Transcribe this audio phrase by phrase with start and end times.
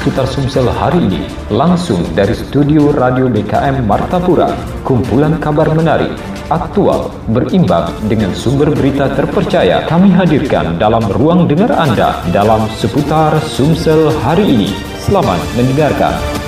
[0.00, 4.48] seputar Sumsel hari ini langsung dari studio Radio BKM Martapura.
[4.80, 6.16] Kumpulan kabar menarik,
[6.48, 14.08] aktual, berimbang dengan sumber berita terpercaya kami hadirkan dalam ruang dengar Anda dalam seputar Sumsel
[14.24, 14.72] hari ini.
[15.04, 16.39] Selamat mendengarkan.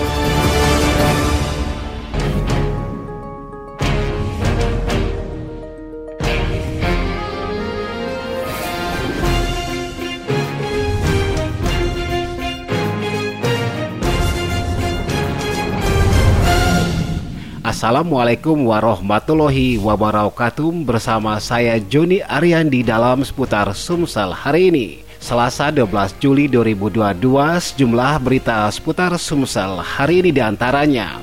[17.93, 24.87] Assalamualaikum warahmatullahi wabarakatuh Bersama saya Joni Ariandi dalam seputar Sumsel hari ini
[25.21, 27.21] Selasa 12 Juli 2022
[27.61, 31.21] Sejumlah berita seputar Sumsel hari ini di antaranya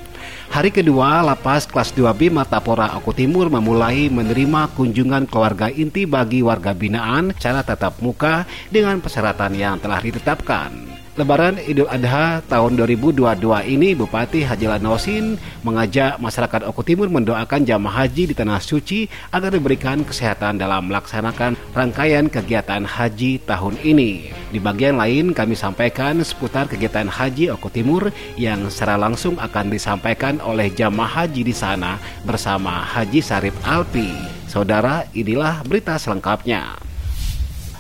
[0.54, 6.78] Hari kedua, Lapas kelas 2B Matapora Aku Timur memulai menerima kunjungan keluarga inti bagi warga
[6.78, 10.99] binaan cara tatap muka dengan persyaratan yang telah ditetapkan.
[11.20, 15.36] Lebaran Idul Adha tahun 2022 ini Bupati Haji Lanosin
[15.68, 21.60] mengajak masyarakat Oku Timur mendoakan jamaah haji di Tanah Suci agar diberikan kesehatan dalam melaksanakan
[21.76, 24.32] rangkaian kegiatan haji tahun ini.
[24.56, 30.40] Di bagian lain kami sampaikan seputar kegiatan haji Oku Timur yang secara langsung akan disampaikan
[30.40, 34.08] oleh jamaah haji di sana bersama Haji Sarif Alpi.
[34.48, 36.89] Saudara, inilah berita selengkapnya.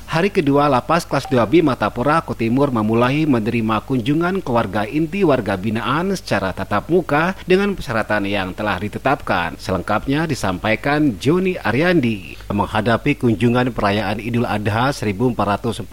[0.09, 6.49] Hari kedua Lapas kelas 2B Matapura Timur memulai menerima kunjungan keluarga inti warga binaan secara
[6.49, 9.61] tatap muka dengan persyaratan yang telah ditetapkan.
[9.61, 15.85] Selengkapnya disampaikan Joni Ariandi menghadapi kunjungan perayaan Idul Adha 1443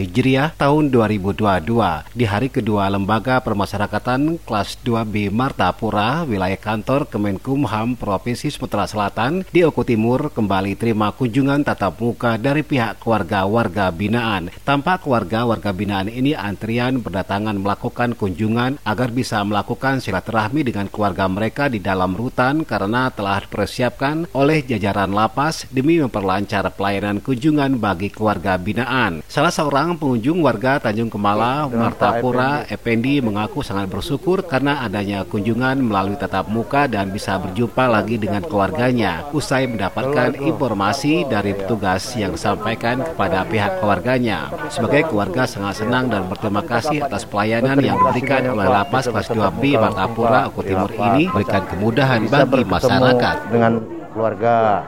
[0.00, 8.48] Hijriah tahun 2022 di hari kedua Lembaga Permasyarakatan kelas 2B Martapura wilayah kantor Kemenkumham Provinsi
[8.48, 14.54] Sumatera Selatan di Oku Timur kembali terima kunjungan tatap muka dari pihak keluarga warga binaan.
[14.62, 21.66] Tampak warga-warga binaan ini antrian berdatangan melakukan kunjungan agar bisa melakukan silaturahmi dengan keluarga mereka
[21.66, 28.54] di dalam rutan karena telah dipersiapkan oleh jajaran lapas demi memperlancar pelayanan kunjungan bagi keluarga
[28.54, 29.26] binaan.
[29.26, 36.14] Salah seorang pengunjung warga Tanjung Kemala, Martapura, Effendi mengaku sangat bersyukur karena adanya kunjungan melalui
[36.14, 43.02] tatap muka dan bisa berjumpa lagi dengan keluarganya usai mendapatkan informasi dari petugas yang disampaikan
[43.02, 44.52] kepada pihak keluarganya.
[44.68, 49.80] Sebagai keluarga sangat senang dan berterima kasih atas pelayanan yang diberikan oleh lapas kelas 2B
[49.80, 53.36] Martapura Oku Timur ini berikan kemudahan bagi masyarakat.
[53.48, 53.72] Dengan
[54.12, 54.84] keluarga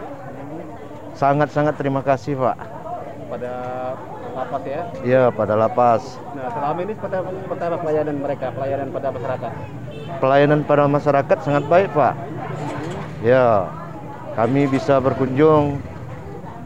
[1.17, 2.57] sangat-sangat terima kasih Pak.
[3.31, 3.53] Pada
[4.37, 4.83] lapas ya?
[5.03, 6.03] Iya pada lapas.
[6.37, 9.53] Nah selama ini seperti, seperti apa pelayanan mereka, pelayanan pada masyarakat?
[10.21, 12.15] Pelayanan pada masyarakat sangat baik Pak.
[13.21, 13.69] Ya,
[14.33, 15.77] kami bisa berkunjung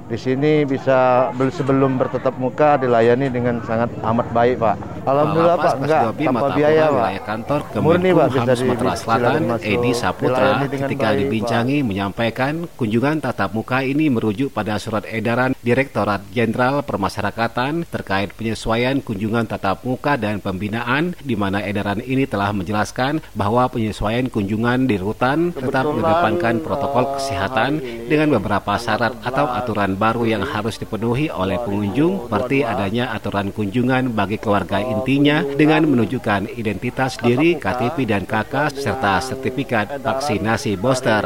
[0.05, 4.77] di sini bisa sebelum bertetap muka dilayani dengan sangat amat baik Pak.
[5.05, 7.11] Alhamdulillah Pak, enggak tanpa biaya Pak.
[7.25, 13.57] kantor Murni Pak bisa di Sumatera Selatan Edi Saputra ketika dibincangi baik, menyampaikan kunjungan tatap
[13.57, 20.37] muka ini merujuk pada surat edaran Direktorat Jenderal Permasyarakatan terkait penyesuaian kunjungan tatap muka dan
[20.45, 27.17] pembinaan di mana edaran ini telah menjelaskan bahwa penyesuaian kunjungan di rutan tetap mengedepankan protokol
[27.17, 33.55] kesehatan dengan beberapa syarat atau aturan baru yang harus dipenuhi oleh pengunjung seperti adanya aturan
[33.55, 41.25] kunjungan bagi keluarga intinya dengan menunjukkan identitas diri, KTP dan KK serta sertifikat vaksinasi booster.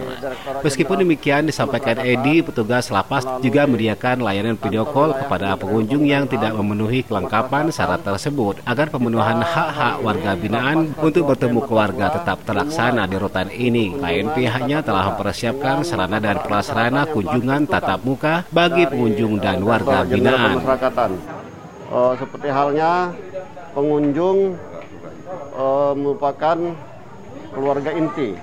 [0.61, 6.53] Meskipun demikian disampaikan Edi, petugas lapas juga menyediakan layanan video call kepada pengunjung yang tidak
[6.55, 13.17] memenuhi kelengkapan syarat tersebut agar pemenuhan hak-hak warga binaan untuk bertemu keluarga tetap terlaksana di
[13.17, 13.95] rutan ini.
[13.97, 20.59] Lain pihaknya telah mempersiapkan sarana dan prasarana kunjungan tatap muka bagi pengunjung dan warga binaan.
[21.89, 23.15] Uh, seperti halnya
[23.71, 24.59] pengunjung
[25.55, 26.59] uh, merupakan
[27.55, 28.35] keluarga inti,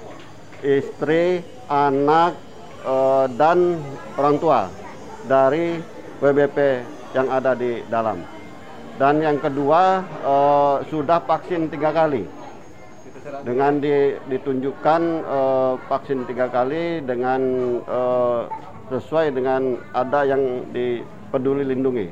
[0.63, 2.31] istri, anak,
[2.87, 3.75] uh, dan
[4.15, 4.71] orang tua
[5.27, 5.83] dari
[6.23, 6.57] WBP
[7.11, 8.23] yang ada di dalam.
[8.95, 12.23] Dan yang kedua uh, sudah vaksin tiga kali
[13.43, 17.41] dengan di, ditunjukkan uh, vaksin tiga kali dengan
[17.83, 18.47] uh,
[18.89, 21.01] sesuai dengan ada yang di
[21.33, 22.07] peduli lindungi.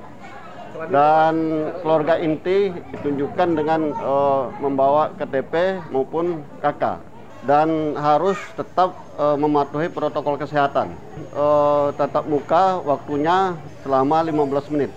[0.90, 1.36] Dan
[1.86, 7.14] keluarga inti ditunjukkan dengan uh, membawa KTP maupun KK
[7.46, 10.96] dan harus tetap uh, mematuhi protokol kesehatan.
[11.36, 13.54] Uh, tatap muka waktunya
[13.84, 14.92] selama 15 menit.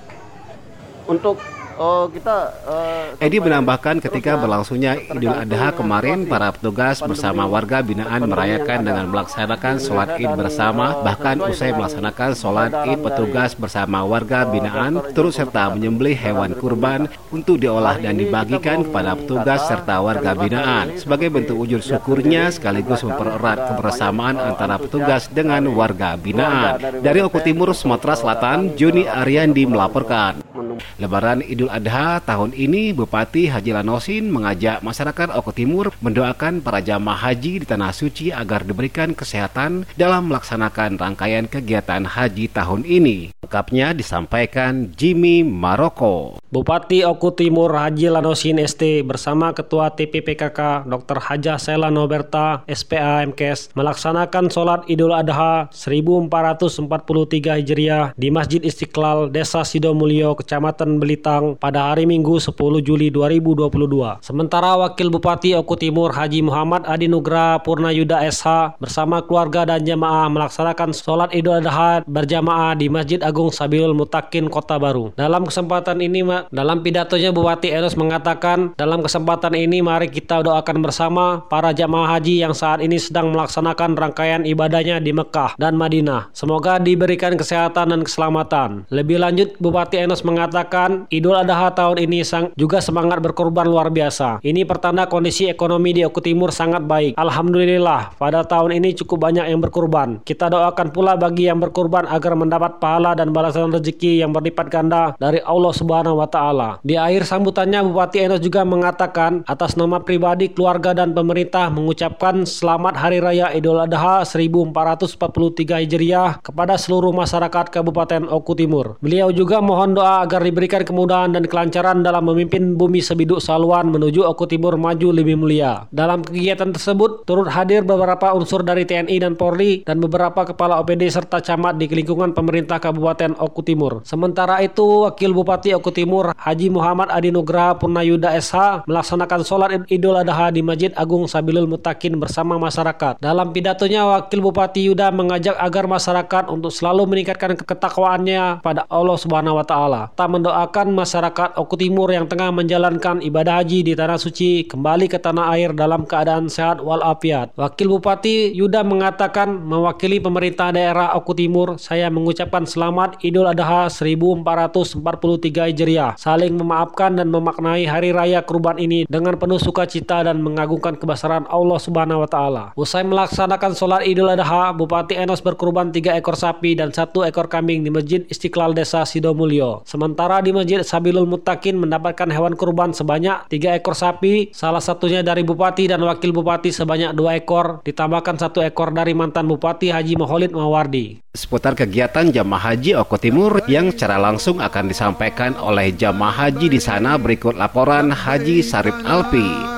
[1.07, 1.39] Untuk
[1.77, 8.25] Oh, kita uh, Edi menambahkan ketika berlangsungnya Idul Adha kemarin para petugas bersama warga binaan
[8.25, 11.05] merayakan dengan melaksanakan sholat Id bersama.
[11.05, 17.61] bahkan usai melaksanakan sholat Id petugas bersama warga binaan turut serta menyembelih hewan kurban untuk
[17.61, 24.41] diolah dan dibagikan kepada petugas serta warga binaan sebagai bentuk ujur syukurnya sekaligus mempererat kebersamaan
[24.41, 27.05] antara petugas dengan warga binaan.
[27.05, 30.56] Dari Oku Timur, Sumatera Selatan, Juni Ariandi melaporkan.
[31.01, 37.33] Lebaran Idul Adha tahun ini Bupati Haji Lanosin mengajak masyarakat Oku Timur mendoakan para jamaah
[37.33, 43.33] haji di Tanah Suci agar diberikan kesehatan dalam melaksanakan rangkaian kegiatan haji tahun ini.
[43.43, 46.39] Lengkapnya disampaikan Jimmy Maroko.
[46.53, 51.19] Bupati Oku Timur Haji Lanosin ST bersama Ketua TPPKK Dr.
[51.19, 59.67] Haja Sela Noberta SPA MKes melaksanakan sholat Idul Adha 1443 Hijriah di Masjid Istiqlal Desa
[59.67, 62.51] Sidomulyo Kecamatan Kecamatan Belitang pada hari Minggu 10
[62.83, 64.19] Juli 2022.
[64.19, 70.27] Sementara Wakil Bupati Oku Timur Haji Muhammad Adi Nugra Purnayuda SH bersama keluarga dan jemaah
[70.27, 75.15] melaksanakan sholat Idul Adha berjamaah di Masjid Agung Sabilul Mutakin Kota Baru.
[75.15, 81.47] Dalam kesempatan ini, dalam pidatonya Bupati Enos mengatakan, dalam kesempatan ini mari kita doakan bersama
[81.47, 86.35] para jamaah haji yang saat ini sedang melaksanakan rangkaian ibadahnya di Mekah dan Madinah.
[86.35, 88.91] Semoga diberikan kesehatan dan keselamatan.
[88.91, 93.93] Lebih lanjut, Bupati Enos mengatakan mengatakan Idul Adha tahun ini sang juga semangat berkorban luar
[93.93, 94.41] biasa.
[94.41, 97.21] Ini pertanda kondisi ekonomi di Oku Timur sangat baik.
[97.21, 100.25] Alhamdulillah, pada tahun ini cukup banyak yang berkorban.
[100.25, 105.13] Kita doakan pula bagi yang berkorban agar mendapat pahala dan balasan rezeki yang berlipat ganda
[105.21, 106.81] dari Allah Subhanahu wa taala.
[106.81, 112.97] Di akhir sambutannya Bupati Enos juga mengatakan atas nama pribadi, keluarga dan pemerintah mengucapkan selamat
[112.97, 118.97] Hari Raya Idul Adha 1443 Hijriah kepada seluruh masyarakat Kabupaten Oku Timur.
[119.05, 124.23] Beliau juga mohon doa agar diberikan kemudahan dan kelancaran dalam memimpin bumi sebiduk Saluan menuju
[124.23, 125.91] Oku Timur maju lebih mulia.
[125.91, 131.11] Dalam kegiatan tersebut turut hadir beberapa unsur dari TNI dan Polri dan beberapa kepala OPD
[131.11, 134.07] serta camat di lingkungan pemerintah Kabupaten Oku Timur.
[134.07, 140.15] Sementara itu, Wakil Bupati Oku Timur Haji Muhammad Adi Nugra Purnayuda SH melaksanakan sholat Idul
[140.15, 143.19] Adha di Masjid Agung Sabilul Mutakin bersama masyarakat.
[143.19, 149.59] Dalam pidatonya, Wakil Bupati Yuda mengajak agar masyarakat untuk selalu meningkatkan ketakwaannya pada Allah Subhanahu
[149.59, 155.09] wa taala mendoakan masyarakat Oku Timur yang tengah menjalankan ibadah haji di Tanah Suci kembali
[155.09, 157.57] ke tanah air dalam keadaan sehat walafiat.
[157.57, 165.73] Wakil Bupati Yuda mengatakan mewakili pemerintah daerah Oku Timur, saya mengucapkan selamat Idul Adha 1443
[165.73, 166.21] Hijriah.
[166.21, 171.79] Saling memaafkan dan memaknai hari raya kurban ini dengan penuh sukacita dan mengagungkan kebesaran Allah
[171.79, 172.65] Subhanahu wa taala.
[172.75, 177.87] Usai melaksanakan sholat Idul Adha, Bupati Enos berkurban tiga ekor sapi dan satu ekor kambing
[177.87, 179.87] di Masjid Istiqlal Desa Sidomulyo.
[179.87, 185.23] Sementara Sementara di Masjid Sabilul Mutakin mendapatkan hewan kurban sebanyak tiga ekor sapi, salah satunya
[185.23, 190.19] dari Bupati dan Wakil Bupati sebanyak dua ekor, ditambahkan satu ekor dari mantan Bupati Haji
[190.19, 191.23] Maholid Mawardi.
[191.31, 196.83] Seputar kegiatan jamaah haji Oko Timur yang secara langsung akan disampaikan oleh jamaah haji di
[196.83, 199.76] sana berikut laporan Haji Sarip Alpi.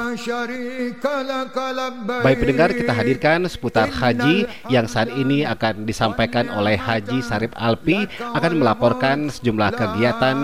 [2.27, 8.11] Baik pendengar kita hadirkan seputar haji yang saat ini akan disampaikan oleh Haji Sarip Alpi
[8.19, 10.37] akan melaporkan sejumlah kegiatan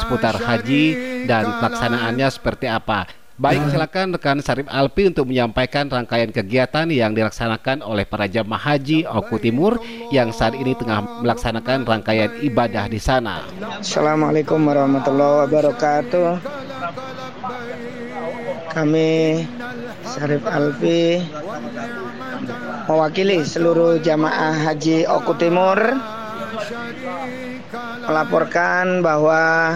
[0.00, 0.84] seputar haji
[1.28, 3.04] dan pelaksanaannya seperti apa.
[3.38, 9.06] Baik, silakan rekan Sarip Alpi untuk menyampaikan rangkaian kegiatan yang dilaksanakan oleh para jamaah haji
[9.06, 9.78] Oku Timur
[10.10, 13.46] yang saat ini tengah melaksanakan rangkaian ibadah di sana.
[13.78, 16.28] Assalamualaikum warahmatullahi wabarakatuh.
[18.78, 19.42] Kami
[20.06, 21.18] Syarif Alfi
[22.86, 25.98] mewakili seluruh jamaah haji Oku Timur
[28.06, 29.74] melaporkan bahwa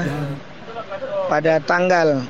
[1.27, 2.23] pada tanggal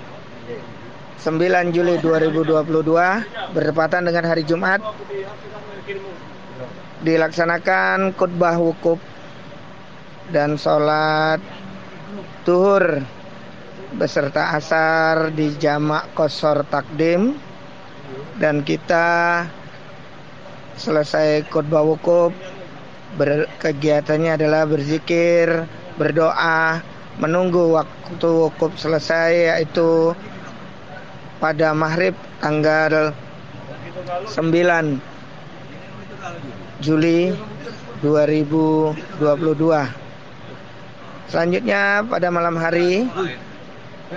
[1.22, 4.84] 9 Juli 2022 bertepatan dengan hari Jumat
[7.06, 8.98] dilaksanakan khutbah wukuf
[10.34, 11.38] dan sholat
[12.42, 13.06] tuhur
[13.96, 17.38] beserta asar di jamak kosor takdim.
[18.36, 19.48] Dan kita
[20.76, 22.36] selesai khutbah wukuf
[23.16, 25.64] berkegiatannya adalah berzikir,
[25.96, 26.84] berdoa,
[27.16, 30.12] menunggu waktu wukuf selesai yaitu
[31.40, 33.12] pada maghrib tanggal
[34.28, 35.00] 9
[36.84, 37.34] Juli
[38.04, 39.00] 2022.
[41.26, 43.10] Selanjutnya pada malam hari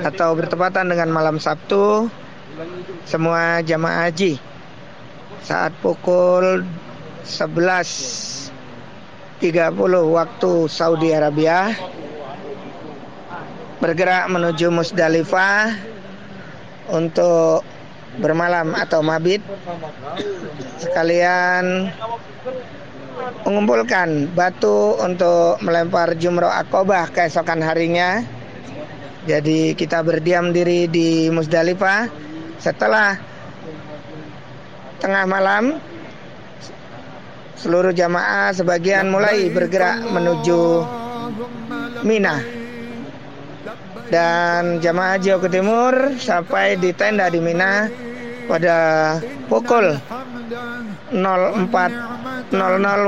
[0.04, 2.12] atau bertepatan dengan malam Sabtu
[3.08, 4.36] semua jamaah haji
[5.40, 6.66] saat pukul
[7.24, 8.52] 11.30
[10.12, 11.72] waktu Saudi Arabia
[13.80, 15.87] bergerak menuju Musdalifah
[16.90, 17.62] untuk
[18.18, 19.44] bermalam atau mabit
[20.80, 21.92] sekalian
[23.44, 28.22] mengumpulkan batu untuk melempar jumroh akobah keesokan harinya.
[29.28, 32.08] Jadi kita berdiam diri di Musdalifah
[32.56, 33.20] setelah
[35.04, 35.76] tengah malam
[37.60, 40.86] seluruh jamaah sebagian mulai bergerak menuju
[42.06, 42.57] Mina
[44.08, 47.88] dan jamaah Haji ke Timur sampai di tenda di Mina
[48.48, 48.76] pada
[49.52, 50.00] pukul
[51.12, 52.52] 04.00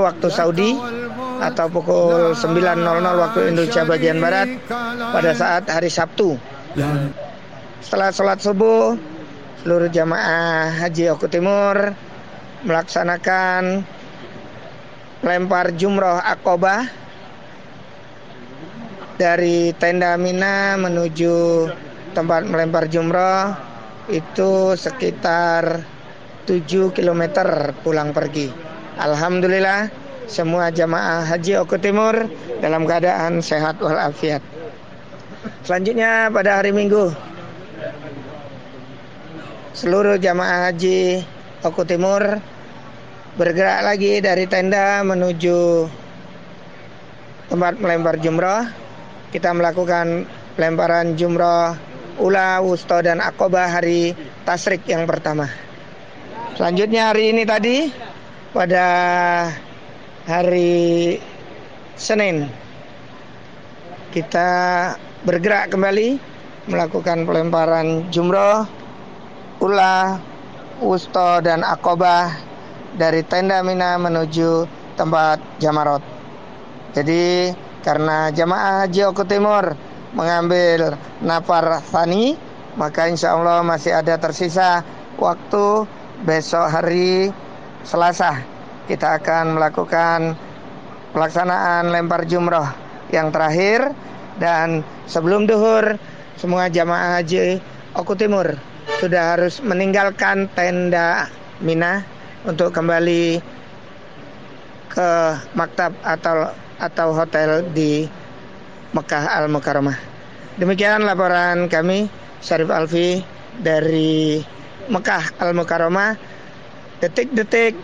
[0.05, 0.77] waktu Saudi
[1.41, 4.49] atau pukul 9.00 waktu Indonesia bagian Barat
[5.13, 6.37] pada saat hari Sabtu.
[7.81, 8.93] Setelah sholat subuh,
[9.65, 11.97] seluruh jamaah Haji Oku Timur
[12.61, 13.89] melaksanakan
[15.25, 17.00] lempar jumroh akobah
[19.21, 21.69] dari tenda Mina menuju
[22.17, 23.53] tempat melempar jumroh
[24.09, 25.85] itu sekitar
[26.49, 27.23] 7 km
[27.85, 28.49] pulang pergi.
[28.97, 29.93] Alhamdulillah
[30.25, 32.17] semua jamaah Haji Oku Timur
[32.65, 34.41] dalam keadaan sehat walafiat.
[35.69, 37.13] Selanjutnya pada hari Minggu
[39.77, 41.29] seluruh jamaah Haji
[41.61, 42.41] Oku Timur
[43.37, 45.87] bergerak lagi dari tenda menuju
[47.51, 48.90] tempat melempar jumroh.
[49.31, 50.27] Kita melakukan
[50.59, 51.79] pelemparan jumroh
[52.21, 54.13] ula, wusto, dan akobah hari
[54.45, 55.49] tasrik yang pertama.
[56.59, 57.89] Selanjutnya hari ini tadi
[58.53, 58.87] pada
[60.29, 61.17] hari
[61.97, 62.51] Senin
[64.11, 64.51] kita
[65.25, 66.19] bergerak kembali
[66.69, 68.69] melakukan pelemparan jumroh,
[69.65, 70.21] ula,
[70.83, 72.35] wusto dan akobah
[72.99, 74.67] dari tenda Mina menuju
[74.99, 76.03] tempat Jamarot.
[76.93, 79.73] Jadi karena jamaah Haji Oku Timur
[80.13, 82.37] mengambil nafar Thani,
[82.77, 84.85] maka insya Allah masih ada tersisa
[85.17, 85.87] waktu
[86.25, 87.33] besok hari
[87.87, 88.45] Selasa.
[88.85, 90.35] Kita akan melakukan
[91.17, 92.67] pelaksanaan lempar jumroh
[93.15, 93.93] yang terakhir.
[94.41, 96.01] Dan sebelum duhur
[96.41, 97.61] semua jamaah haji
[97.93, 98.57] Oku Timur
[99.01, 101.29] sudah harus meninggalkan tenda
[101.61, 102.01] Mina
[102.49, 103.37] untuk kembali
[104.89, 105.11] ke
[105.53, 108.09] maktab atau atau hotel di
[108.97, 109.95] Mekah Al Mukarramah.
[110.57, 112.09] Demikian laporan kami
[112.41, 113.21] Syarif Alfi
[113.61, 114.41] dari
[114.89, 116.17] Mekah Al Mukarramah
[117.05, 117.77] detik-detik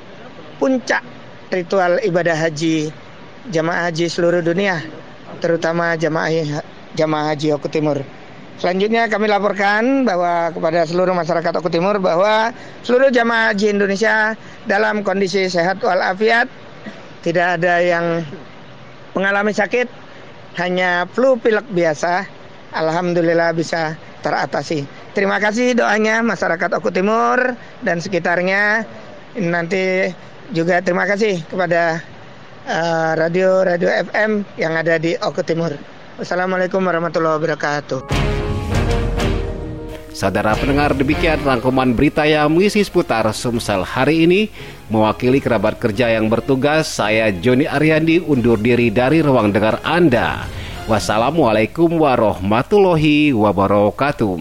[0.56, 1.04] puncak
[1.52, 2.90] ritual ibadah haji
[3.52, 4.82] jamaah haji seluruh dunia
[5.38, 6.62] terutama jamaah
[6.96, 8.00] jamaah haji Oku Timur.
[8.56, 14.32] Selanjutnya kami laporkan bahwa kepada seluruh masyarakat Oku Timur bahwa seluruh jamaah haji Indonesia
[14.64, 16.48] dalam kondisi sehat walafiat,
[17.20, 18.24] tidak ada yang
[19.16, 19.88] mengalami sakit,
[20.61, 22.28] hanya flu pilek biasa.
[22.76, 24.85] Alhamdulillah bisa teratasi.
[25.16, 28.85] Terima kasih doanya masyarakat Oku Timur dan sekitarnya.
[29.40, 30.12] Nanti
[30.52, 32.04] juga terima kasih kepada
[32.68, 35.73] uh, radio radio FM yang ada di Oku Timur.
[36.20, 38.25] Wassalamualaikum warahmatullahi wabarakatuh.
[40.16, 44.49] Saudara pendengar demikian rangkuman berita yang mengisi seputar Sumsel hari ini.
[44.88, 50.49] Mewakili kerabat kerja yang bertugas Saya Joni Ariandi undur diri dari ruang dengar Anda.
[50.88, 54.40] Wassalamualaikum warahmatullahi wabarakatuh.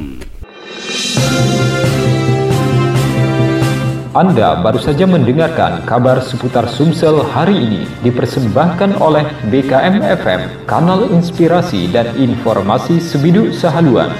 [4.15, 11.91] Anda baru saja mendengarkan kabar seputar Sumsel hari ini dipersembahkan oleh BKM FM, kanal inspirasi
[11.91, 14.15] dan informasi Sebiduk Sahaluan.